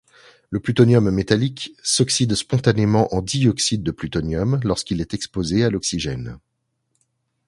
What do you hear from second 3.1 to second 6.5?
en dioxyde de plutonium lorsqu'il est exposé à l'oxygène.